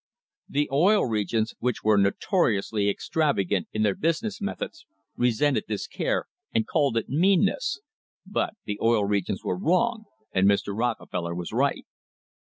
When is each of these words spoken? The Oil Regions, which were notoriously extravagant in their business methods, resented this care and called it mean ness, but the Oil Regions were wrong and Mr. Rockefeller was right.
The 0.49 0.67
Oil 0.71 1.05
Regions, 1.05 1.53
which 1.59 1.83
were 1.83 1.95
notoriously 1.95 2.89
extravagant 2.89 3.67
in 3.71 3.83
their 3.83 3.93
business 3.93 4.41
methods, 4.41 4.87
resented 5.15 5.65
this 5.67 5.85
care 5.85 6.25
and 6.51 6.65
called 6.65 6.97
it 6.97 7.07
mean 7.07 7.45
ness, 7.45 7.77
but 8.25 8.55
the 8.65 8.79
Oil 8.81 9.05
Regions 9.05 9.43
were 9.43 9.59
wrong 9.59 10.05
and 10.33 10.47
Mr. 10.47 10.75
Rockefeller 10.75 11.35
was 11.35 11.53
right. 11.53 11.85